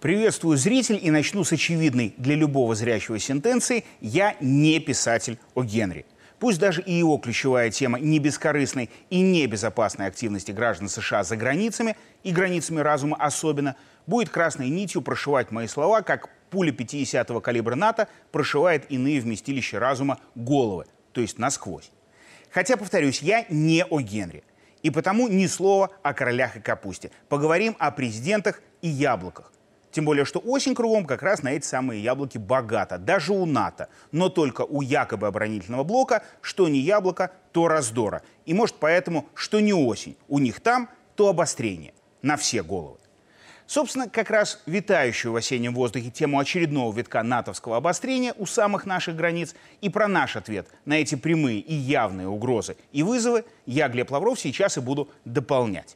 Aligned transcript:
Приветствую 0.00 0.56
зритель 0.56 0.98
и 1.02 1.10
начну 1.10 1.44
с 1.44 1.52
очевидной 1.52 2.14
для 2.16 2.34
любого 2.34 2.74
зрячего 2.74 3.18
сентенции 3.18 3.84
«Я 4.00 4.34
не 4.40 4.80
писатель 4.80 5.38
о 5.54 5.62
Генри». 5.62 6.06
Пусть 6.38 6.58
даже 6.58 6.80
и 6.80 6.94
его 6.94 7.18
ключевая 7.18 7.70
тема 7.70 8.00
не 8.00 8.18
бескорыстной 8.18 8.88
и 9.10 9.20
небезопасной 9.20 10.06
активности 10.06 10.52
граждан 10.52 10.88
США 10.88 11.22
за 11.22 11.36
границами, 11.36 11.98
и 12.22 12.32
границами 12.32 12.80
разума 12.80 13.14
особенно, 13.20 13.76
будет 14.06 14.30
красной 14.30 14.70
нитью 14.70 15.02
прошивать 15.02 15.50
мои 15.50 15.66
слова, 15.66 16.00
как 16.00 16.30
пуля 16.48 16.72
50-го 16.72 17.42
калибра 17.42 17.74
НАТО 17.74 18.08
прошивает 18.32 18.90
иные 18.90 19.20
вместилища 19.20 19.78
разума 19.78 20.18
головы, 20.34 20.86
то 21.12 21.20
есть 21.20 21.38
насквозь. 21.38 21.90
Хотя, 22.50 22.78
повторюсь, 22.78 23.20
я 23.20 23.44
не 23.50 23.84
о 23.84 24.00
Генри. 24.00 24.44
И 24.82 24.88
потому 24.88 25.28
ни 25.28 25.46
слова 25.46 25.90
о 26.02 26.14
королях 26.14 26.56
и 26.56 26.60
капусте. 26.60 27.10
Поговорим 27.28 27.76
о 27.78 27.90
президентах 27.90 28.62
и 28.80 28.88
яблоках. 28.88 29.52
Тем 29.90 30.04
более, 30.04 30.24
что 30.24 30.40
осень 30.40 30.74
кругом 30.74 31.04
как 31.04 31.22
раз 31.22 31.42
на 31.42 31.52
эти 31.52 31.64
самые 31.64 32.02
яблоки 32.02 32.38
богата, 32.38 32.98
даже 32.98 33.32
у 33.32 33.44
НАТО. 33.46 33.88
Но 34.12 34.28
только 34.28 34.62
у 34.62 34.80
якобы 34.82 35.26
оборонительного 35.26 35.84
блока, 35.84 36.22
что 36.40 36.68
не 36.68 36.78
яблоко, 36.78 37.32
то 37.52 37.68
раздора. 37.68 38.22
И 38.46 38.54
может 38.54 38.76
поэтому, 38.76 39.26
что 39.34 39.60
не 39.60 39.72
осень, 39.72 40.16
у 40.28 40.38
них 40.38 40.60
там, 40.60 40.88
то 41.16 41.28
обострение. 41.28 41.92
На 42.22 42.36
все 42.36 42.62
головы. 42.62 42.98
Собственно, 43.70 44.08
как 44.08 44.30
раз 44.30 44.60
витающую 44.66 45.32
в 45.32 45.36
осеннем 45.36 45.74
воздухе 45.74 46.10
тему 46.10 46.40
очередного 46.40 46.92
витка 46.92 47.22
натовского 47.22 47.76
обострения 47.76 48.34
у 48.36 48.44
самых 48.44 48.84
наших 48.84 49.14
границ 49.14 49.54
и 49.80 49.88
про 49.88 50.08
наш 50.08 50.34
ответ 50.34 50.66
на 50.86 50.94
эти 50.94 51.14
прямые 51.14 51.60
и 51.60 51.72
явные 51.72 52.26
угрозы 52.26 52.76
и 52.90 53.04
вызовы 53.04 53.44
я, 53.66 53.88
Глеб 53.88 54.10
Лавров, 54.10 54.40
сейчас 54.40 54.76
и 54.76 54.80
буду 54.80 55.08
дополнять. 55.24 55.94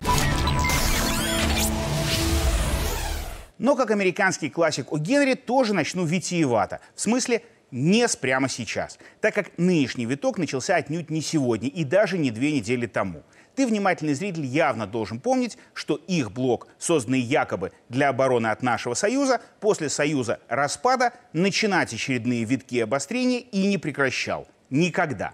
Но 3.65 3.77
как 3.77 3.91
американский 3.91 4.51
классик 4.51 4.93
о 4.93 4.99
Генри 4.99 5.33
тоже 5.33 5.73
начну 5.73 6.05
витиевато. 6.05 6.81
В 6.95 7.01
смысле, 7.01 7.43
не 7.71 8.07
с 8.07 8.15
прямо 8.15 8.47
сейчас, 8.47 8.99
так 9.23 9.35
как 9.35 9.57
нынешний 9.57 10.05
виток 10.05 10.37
начался 10.37 10.77
отнюдь 10.77 11.09
не 11.09 11.23
сегодня 11.23 11.71
и 11.71 11.83
даже 11.83 12.19
не 12.19 12.31
две 12.31 12.53
недели 12.53 12.85
тому. 12.85 13.23
Ты, 13.57 13.67
внимательный 13.67 14.13
зритель, 14.13 14.45
явно 14.45 14.87
должен 14.87 15.19
помнить, 15.19 15.57
что 15.73 15.97
их 15.97 16.31
блок, 16.31 16.69
созданный 16.79 17.21
якобы 17.21 17.73
для 17.89 18.11
обороны 18.11 18.49
от 18.49 18.63
нашего 18.63 18.93
Союза, 18.93 19.41
после 19.61 19.89
Союза 19.89 20.41
распада 20.49 21.15
начинать 21.33 21.95
очередные 21.95 22.45
витки 22.45 22.81
обострения 22.81 23.41
и 23.41 23.67
не 23.67 23.79
прекращал. 23.79 24.47
Никогда. 24.69 25.33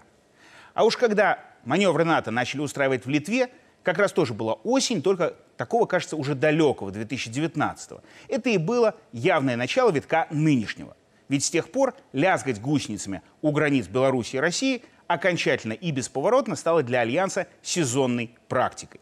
А 0.73 0.85
уж 0.85 0.95
когда 0.95 1.37
маневры 1.65 2.05
НАТО 2.05 2.31
начали 2.31 2.61
устраивать 2.61 3.05
в 3.05 3.09
Литве, 3.09 3.49
как 3.83 3.97
раз 3.97 4.13
тоже 4.13 4.33
была 4.33 4.53
осень, 4.53 5.01
только 5.01 5.35
такого, 5.57 5.85
кажется, 5.85 6.15
уже 6.15 6.35
далекого, 6.35 6.91
2019 6.91 7.91
-го. 7.91 8.01
Это 8.27 8.49
и 8.49 8.57
было 8.57 8.95
явное 9.11 9.55
начало 9.55 9.91
витка 9.91 10.27
нынешнего. 10.29 10.95
Ведь 11.29 11.45
с 11.45 11.49
тех 11.49 11.71
пор 11.71 11.93
лязгать 12.13 12.59
гусеницами 12.59 13.21
у 13.41 13.51
границ 13.51 13.87
Беларуси 13.87 14.35
и 14.35 14.39
России 14.39 14.83
окончательно 15.07 15.73
и 15.73 15.91
бесповоротно 15.91 16.55
стало 16.55 16.83
для 16.83 17.01
Альянса 17.01 17.47
сезонной 17.61 18.35
практикой. 18.47 18.99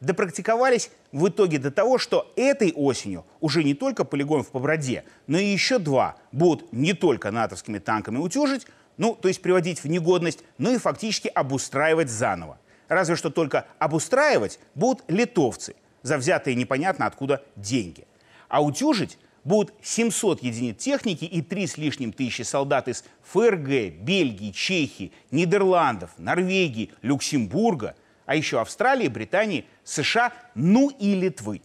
Допрактиковались 0.00 0.90
в 1.10 1.28
итоге 1.28 1.58
до 1.58 1.70
того, 1.70 1.98
что 1.98 2.30
этой 2.36 2.72
осенью 2.72 3.24
уже 3.40 3.64
не 3.64 3.74
только 3.74 4.04
полигон 4.04 4.42
в 4.42 4.50
Поброде, 4.50 5.04
но 5.26 5.38
и 5.38 5.46
еще 5.46 5.78
два 5.78 6.16
будут 6.32 6.72
не 6.72 6.92
только 6.92 7.30
натовскими 7.30 7.78
танками 7.78 8.18
утюжить, 8.18 8.66
ну, 8.98 9.14
то 9.14 9.28
есть 9.28 9.42
приводить 9.42 9.82
в 9.82 9.88
негодность, 9.88 10.44
но 10.58 10.70
и 10.70 10.78
фактически 10.78 11.28
обустраивать 11.28 12.10
заново. 12.10 12.58
Разве 12.88 13.16
что 13.16 13.30
только 13.30 13.66
обустраивать 13.78 14.58
будут 14.74 15.04
литовцы 15.08 15.74
за 16.02 16.18
взятые 16.18 16.54
непонятно 16.54 17.06
откуда 17.06 17.42
деньги. 17.56 18.06
А 18.48 18.62
утюжить 18.62 19.18
будут 19.42 19.74
700 19.82 20.42
единиц 20.42 20.82
техники 20.82 21.24
и 21.24 21.42
3 21.42 21.66
с 21.66 21.76
лишним 21.76 22.12
тысячи 22.12 22.42
солдат 22.42 22.88
из 22.88 23.04
ФРГ, 23.22 23.94
Бельгии, 24.00 24.52
Чехии, 24.52 25.12
Нидерландов, 25.30 26.10
Норвегии, 26.18 26.92
Люксембурга, 27.02 27.96
а 28.24 28.34
еще 28.34 28.60
Австралии, 28.60 29.08
Британии, 29.08 29.66
США, 29.84 30.32
ну 30.54 30.90
и 30.90 31.14
Литвы. 31.14 31.62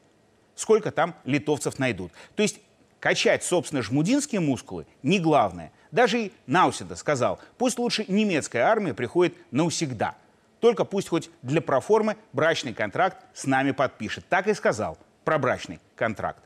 Сколько 0.56 0.92
там 0.92 1.16
литовцев 1.24 1.80
найдут. 1.80 2.12
То 2.36 2.44
есть 2.44 2.60
качать, 3.00 3.44
собственно, 3.44 3.82
жмудинские 3.82 4.42
мускулы 4.42 4.86
не 5.02 5.20
главное. 5.20 5.72
Даже 5.92 6.26
и 6.26 6.32
Наусида 6.46 6.96
сказал, 6.96 7.40
пусть 7.58 7.80
лучше 7.80 8.06
немецкая 8.08 8.62
армия 8.62 8.94
приходит 8.94 9.36
навсегда– 9.52 10.16
только 10.62 10.86
пусть 10.86 11.10
хоть 11.10 11.30
для 11.42 11.60
проформы 11.60 12.16
брачный 12.32 12.74
контракт 12.74 13.26
с 13.34 13.46
нами 13.46 13.72
подпишет. 13.72 14.26
Так 14.30 14.48
и 14.48 14.54
сказал 14.54 14.98
про 15.26 15.38
брачный 15.38 15.80
контракт. 15.96 16.44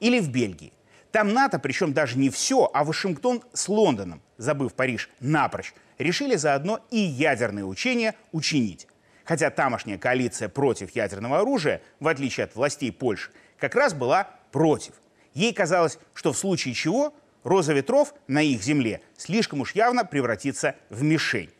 Или 0.00 0.20
в 0.20 0.30
Бельгии. 0.30 0.72
Там 1.10 1.32
НАТО, 1.32 1.58
причем 1.58 1.92
даже 1.92 2.18
не 2.18 2.30
все, 2.30 2.70
а 2.72 2.84
Вашингтон 2.84 3.42
с 3.52 3.68
Лондоном, 3.68 4.22
забыв 4.36 4.74
Париж 4.74 5.10
напрочь, 5.20 5.74
решили 5.98 6.36
заодно 6.36 6.80
и 6.90 6.98
ядерные 6.98 7.64
учения 7.64 8.14
учинить. 8.32 8.86
Хотя 9.24 9.50
тамошняя 9.50 9.98
коалиция 9.98 10.48
против 10.48 10.94
ядерного 10.94 11.40
оружия, 11.40 11.82
в 12.00 12.08
отличие 12.08 12.44
от 12.44 12.54
властей 12.54 12.92
Польши, 12.92 13.30
как 13.58 13.74
раз 13.74 13.92
была 13.92 14.30
против. 14.52 14.94
Ей 15.34 15.52
казалось, 15.52 15.98
что 16.14 16.32
в 16.32 16.38
случае 16.38 16.74
чего 16.74 17.12
роза 17.42 17.72
ветров 17.72 18.14
на 18.28 18.42
их 18.42 18.62
земле 18.62 19.02
слишком 19.16 19.60
уж 19.60 19.74
явно 19.74 20.04
превратится 20.04 20.76
в 20.90 21.02
мишень. 21.02 21.50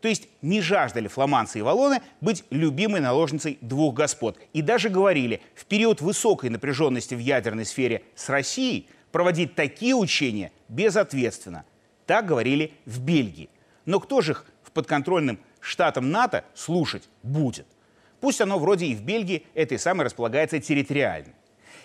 То 0.00 0.08
есть 0.08 0.28
не 0.40 0.60
жаждали 0.60 1.08
фламанцы 1.08 1.58
и 1.58 1.62
валоны 1.62 2.00
быть 2.20 2.44
любимой 2.50 3.00
наложницей 3.00 3.58
двух 3.60 3.94
господ. 3.94 4.38
И 4.52 4.62
даже 4.62 4.88
говорили, 4.88 5.42
в 5.54 5.66
период 5.66 6.00
высокой 6.00 6.48
напряженности 6.48 7.14
в 7.14 7.18
ядерной 7.18 7.66
сфере 7.66 8.02
с 8.14 8.28
Россией 8.28 8.88
проводить 9.12 9.54
такие 9.54 9.94
учения 9.94 10.52
безответственно. 10.68 11.64
Так 12.06 12.26
говорили 12.26 12.72
в 12.86 13.00
Бельгии. 13.00 13.50
Но 13.84 14.00
кто 14.00 14.20
же 14.22 14.32
их 14.32 14.46
в 14.62 14.72
подконтрольным 14.72 15.38
штатам 15.60 16.10
НАТО 16.10 16.44
слушать 16.54 17.08
будет? 17.22 17.66
Пусть 18.20 18.40
оно 18.40 18.58
вроде 18.58 18.86
и 18.86 18.94
в 18.94 19.02
Бельгии 19.02 19.46
этой 19.54 19.78
самой 19.78 20.06
располагается 20.06 20.60
территориально. 20.60 21.34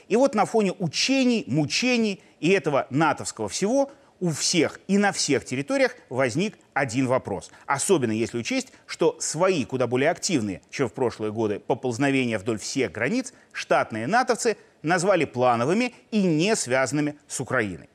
И 0.07 0.15
вот 0.15 0.35
на 0.35 0.45
фоне 0.45 0.71
учений, 0.73 1.43
мучений 1.47 2.21
и 2.39 2.49
этого 2.49 2.87
натовского 2.89 3.49
всего– 3.49 3.91
у 4.25 4.31
всех 4.31 4.79
и 4.87 4.97
на 4.97 5.11
всех 5.11 5.45
территориях 5.45 5.95
возник 6.09 6.57
один 6.73 7.05
вопрос. 7.05 7.51
Особенно 7.67 8.11
если 8.11 8.39
учесть, 8.39 8.69
что 8.87 9.15
свои 9.19 9.65
куда 9.65 9.85
более 9.85 10.09
активные, 10.09 10.63
чем 10.71 10.89
в 10.89 10.93
прошлые 10.93 11.31
годы, 11.31 11.59
поползновения 11.59 12.39
вдоль 12.39 12.57
всех 12.57 12.91
границ 12.91 13.33
штатные 13.51 14.07
натовцы 14.07 14.57
назвали 14.81 15.25
плановыми 15.25 15.93
и 16.09 16.23
не 16.23 16.55
связанными 16.55 17.19
с 17.27 17.39
Украиной. 17.39 17.87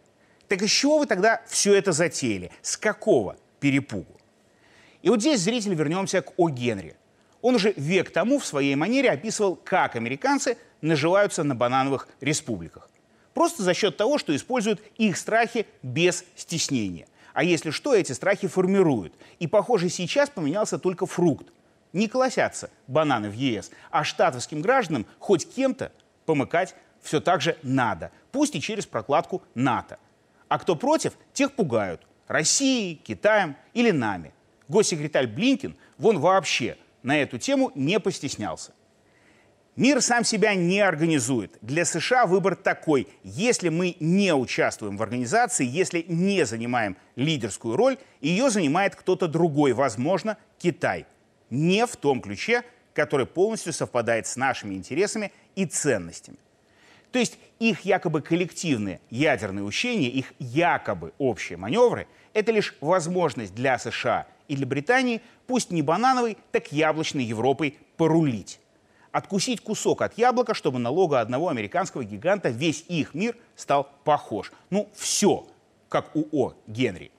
Так 0.46 0.62
из 0.62 0.70
чего 0.70 1.00
вы 1.00 1.06
тогда 1.06 1.42
все 1.48 1.74
это 1.74 1.90
затеяли? 1.90 2.52
С 2.62 2.76
какого 2.76 3.36
перепугу? 3.58 4.16
И 5.02 5.08
вот 5.10 5.20
здесь, 5.20 5.40
зритель, 5.40 5.74
вернемся 5.74 6.22
к 6.22 6.32
О. 6.36 6.48
Генри. 6.48 6.94
Он 7.42 7.56
уже 7.56 7.72
век 7.76 8.12
тому 8.12 8.38
в 8.38 8.46
своей 8.46 8.76
манере 8.76 9.10
описывал, 9.10 9.56
как 9.56 9.96
американцы 9.96 10.58
наживаются 10.80 11.42
на 11.42 11.56
банановых 11.56 12.06
республиках. 12.20 12.89
Просто 13.34 13.62
за 13.62 13.74
счет 13.74 13.96
того, 13.96 14.18
что 14.18 14.34
используют 14.34 14.80
их 14.96 15.16
страхи 15.16 15.66
без 15.82 16.24
стеснения. 16.36 17.06
А 17.32 17.44
если 17.44 17.70
что, 17.70 17.94
эти 17.94 18.12
страхи 18.12 18.48
формируют. 18.48 19.14
И, 19.38 19.46
похоже, 19.46 19.88
сейчас 19.88 20.28
поменялся 20.30 20.78
только 20.78 21.06
фрукт. 21.06 21.46
Не 21.92 22.08
колосятся 22.08 22.70
бананы 22.86 23.30
в 23.30 23.34
ЕС, 23.34 23.70
а 23.90 24.04
штатовским 24.04 24.62
гражданам 24.62 25.06
хоть 25.18 25.48
кем-то 25.52 25.92
помыкать 26.24 26.74
все 27.02 27.20
так 27.20 27.40
же 27.40 27.56
надо, 27.62 28.12
пусть 28.30 28.54
и 28.54 28.60
через 28.60 28.86
прокладку 28.86 29.42
НАТО. 29.54 29.98
А 30.48 30.58
кто 30.58 30.76
против, 30.76 31.14
тех 31.32 31.52
пугают. 31.52 32.02
Россией, 32.26 32.96
Китаем 32.96 33.56
или 33.74 33.90
нами. 33.90 34.32
Госсекретарь 34.68 35.26
Блинкин 35.26 35.76
вон 35.98 36.18
вообще 36.18 36.76
на 37.02 37.20
эту 37.20 37.38
тему 37.38 37.72
не 37.74 37.98
постеснялся. 37.98 38.72
Мир 39.80 40.02
сам 40.02 40.24
себя 40.24 40.54
не 40.54 40.78
организует. 40.80 41.56
Для 41.62 41.86
США 41.86 42.26
выбор 42.26 42.54
такой. 42.54 43.08
Если 43.24 43.70
мы 43.70 43.96
не 43.98 44.34
участвуем 44.34 44.98
в 44.98 45.02
организации, 45.02 45.64
если 45.64 46.04
не 46.06 46.44
занимаем 46.44 46.98
лидерскую 47.16 47.76
роль, 47.76 47.96
ее 48.20 48.50
занимает 48.50 48.94
кто-то 48.94 49.26
другой, 49.26 49.72
возможно, 49.72 50.36
Китай. 50.58 51.06
Не 51.48 51.86
в 51.86 51.96
том 51.96 52.20
ключе, 52.20 52.62
который 52.92 53.24
полностью 53.24 53.72
совпадает 53.72 54.26
с 54.26 54.36
нашими 54.36 54.74
интересами 54.74 55.32
и 55.56 55.64
ценностями. 55.64 56.36
То 57.10 57.18
есть 57.18 57.38
их 57.58 57.80
якобы 57.86 58.20
коллективные 58.20 59.00
ядерные 59.08 59.64
учения, 59.64 60.10
их 60.10 60.34
якобы 60.38 61.14
общие 61.16 61.56
маневры– 61.56 62.06
это 62.34 62.52
лишь 62.52 62.74
возможность 62.82 63.54
для 63.54 63.78
США 63.78 64.26
и 64.46 64.56
для 64.56 64.66
Британии, 64.66 65.22
пусть 65.46 65.70
не 65.70 65.80
банановой, 65.80 66.36
так 66.52 66.70
яблочной 66.70 67.24
Европой 67.24 67.78
порулить 67.96 68.60
откусить 69.12 69.60
кусок 69.60 70.02
от 70.02 70.16
яблока, 70.18 70.54
чтобы 70.54 70.78
на 70.78 70.90
лого 70.90 71.20
одного 71.20 71.48
американского 71.48 72.04
гиганта 72.04 72.48
весь 72.48 72.84
их 72.88 73.14
мир 73.14 73.36
стал 73.56 73.90
похож. 74.04 74.52
Ну, 74.70 74.88
все, 74.94 75.46
как 75.88 76.14
у 76.14 76.26
О. 76.32 76.54
Генри. 76.66 77.10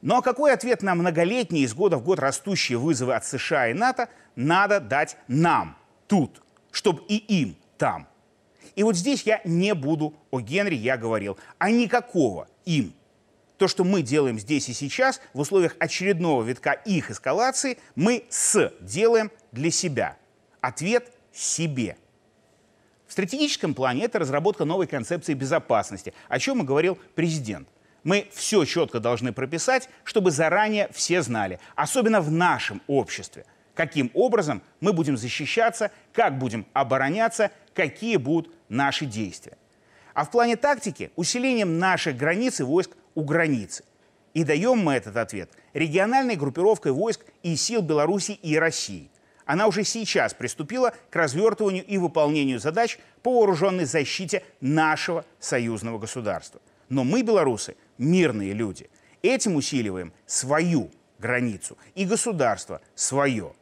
Ну 0.00 0.16
а 0.16 0.22
какой 0.22 0.52
ответ 0.52 0.82
на 0.82 0.94
многолетние 0.94 1.64
из 1.64 1.74
года 1.74 1.96
в 1.96 2.04
год 2.04 2.20
растущие 2.20 2.78
вызовы 2.78 3.14
от 3.14 3.24
США 3.26 3.68
и 3.68 3.74
НАТО 3.74 4.08
надо 4.36 4.78
дать 4.78 5.16
нам 5.26 5.76
тут, 6.06 6.42
чтобы 6.70 7.02
и 7.08 7.16
им 7.16 7.56
там? 7.78 8.06
И 8.76 8.84
вот 8.84 8.96
здесь 8.96 9.22
я 9.22 9.40
не 9.44 9.74
буду 9.74 10.14
о 10.30 10.40
Генри, 10.40 10.76
я 10.76 10.96
говорил, 10.96 11.36
а 11.58 11.70
никакого 11.70 12.46
им. 12.64 12.94
То, 13.56 13.66
что 13.66 13.82
мы 13.82 14.02
делаем 14.02 14.38
здесь 14.38 14.68
и 14.68 14.72
сейчас, 14.72 15.20
в 15.34 15.40
условиях 15.40 15.74
очередного 15.80 16.44
витка 16.44 16.72
их 16.72 17.10
эскалации, 17.10 17.78
мы 17.96 18.24
с 18.28 18.72
делаем 18.80 19.32
для 19.50 19.72
себя. 19.72 20.16
Ответ 20.60 21.12
себе. 21.32 21.96
В 23.06 23.12
стратегическом 23.12 23.74
плане 23.74 24.04
это 24.04 24.18
разработка 24.18 24.64
новой 24.64 24.86
концепции 24.86 25.34
безопасности, 25.34 26.12
о 26.28 26.38
чем 26.38 26.62
и 26.62 26.66
говорил 26.66 26.98
президент. 27.14 27.68
Мы 28.04 28.28
все 28.32 28.64
четко 28.64 29.00
должны 29.00 29.32
прописать, 29.32 29.88
чтобы 30.04 30.30
заранее 30.30 30.88
все 30.92 31.22
знали, 31.22 31.58
особенно 31.74 32.20
в 32.20 32.30
нашем 32.30 32.82
обществе, 32.86 33.44
каким 33.74 34.10
образом 34.14 34.62
мы 34.80 34.92
будем 34.92 35.16
защищаться, 35.16 35.90
как 36.12 36.38
будем 36.38 36.66
обороняться, 36.74 37.50
какие 37.74 38.16
будут 38.16 38.52
наши 38.68 39.06
действия. 39.06 39.56
А 40.14 40.24
в 40.24 40.30
плане 40.30 40.56
тактики 40.56 41.10
усилением 41.16 41.78
наших 41.78 42.16
границ 42.16 42.60
и 42.60 42.62
войск 42.62 42.90
у 43.14 43.22
границы. 43.22 43.84
И 44.34 44.44
даем 44.44 44.78
мы 44.78 44.94
этот 44.94 45.16
ответ 45.16 45.50
региональной 45.72 46.36
группировкой 46.36 46.92
войск 46.92 47.24
и 47.42 47.56
сил 47.56 47.82
Беларуси 47.82 48.32
и 48.32 48.56
России. 48.56 49.10
Она 49.48 49.66
уже 49.66 49.82
сейчас 49.82 50.34
приступила 50.34 50.92
к 51.08 51.16
развертыванию 51.16 51.82
и 51.82 51.96
выполнению 51.96 52.60
задач 52.60 52.98
по 53.22 53.32
вооруженной 53.32 53.86
защите 53.86 54.44
нашего 54.60 55.24
союзного 55.40 55.98
государства. 55.98 56.60
Но 56.90 57.02
мы, 57.02 57.22
белорусы, 57.22 57.74
мирные 57.96 58.52
люди. 58.52 58.90
Этим 59.22 59.56
усиливаем 59.56 60.12
свою 60.26 60.90
границу 61.18 61.78
и 61.94 62.04
государство 62.04 62.82
свое. 62.94 63.54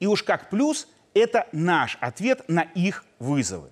И 0.00 0.08
уж 0.08 0.24
как 0.24 0.50
плюс, 0.50 0.88
это 1.14 1.46
наш 1.52 1.96
ответ 2.00 2.48
на 2.48 2.62
их 2.62 3.04
вызовы. 3.20 3.70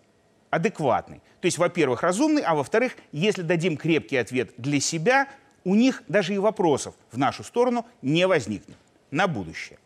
Адекватный. 0.50 1.21
То 1.41 1.47
есть, 1.47 1.59
во-первых, 1.59 2.05
разумный, 2.05 2.43
а 2.43 2.55
во-вторых, 2.55 2.97
если 3.11 3.43
дадим 3.43 3.76
крепкий 3.76 4.19
ответ 4.19 4.53
для 4.56 4.79
себя, 4.79 5.29
у 5.64 5.75
них 5.75 6.05
даже 6.06 6.32
и 6.32 6.38
вопросов 6.38 6.94
в 7.11 7.19
нашу 7.19 7.43
сторону 7.43 7.85
не 8.03 8.25
возникнет 8.29 8.76
на 9.11 9.26
будущее. 9.26 9.81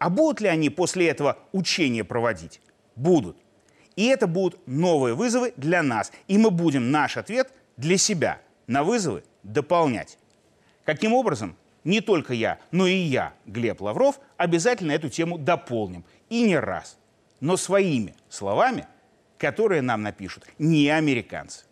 А 0.00 0.10
будут 0.10 0.40
ли 0.40 0.48
они 0.48 0.68
после 0.68 1.08
этого 1.08 1.38
учения 1.52 2.02
проводить? 2.02 2.60
Будут. 2.96 3.36
И 3.94 4.06
это 4.06 4.26
будут 4.26 4.58
новые 4.66 5.14
вызовы 5.14 5.52
для 5.56 5.84
нас. 5.84 6.10
И 6.26 6.36
мы 6.38 6.50
будем 6.50 6.90
наш 6.90 7.16
ответ 7.16 7.52
для 7.76 7.96
себя 7.96 8.40
на 8.66 8.82
вызовы 8.82 9.22
дополнять. 9.44 10.18
Каким 10.84 11.12
образом? 11.12 11.56
Не 11.84 12.00
только 12.00 12.34
я, 12.34 12.58
но 12.72 12.88
и 12.88 12.96
я, 12.96 13.32
Глеб 13.46 13.80
Лавров, 13.80 14.18
обязательно 14.36 14.90
эту 14.90 15.08
тему 15.08 15.38
дополним. 15.38 16.04
И 16.28 16.42
не 16.42 16.58
раз. 16.58 16.98
Но 17.38 17.56
своими 17.56 18.16
словами– 18.28 18.88
которые 19.40 19.80
нам 19.80 20.02
напишут 20.02 20.44
не 20.58 20.90
американцы. 20.90 21.64